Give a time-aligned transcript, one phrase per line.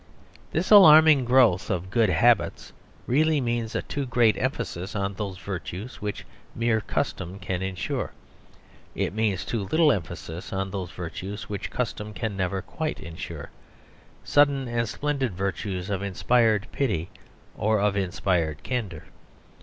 [0.51, 2.73] This alarming growth of good habits
[3.05, 8.11] really means a too great emphasis on those virtues which mere custom can ensure,
[8.95, 13.51] it means too little emphasis on those virtues which custom can never quite ensure,
[14.23, 17.11] sudden and splendid virtues of inspired pity
[17.55, 19.03] or of inspired candour.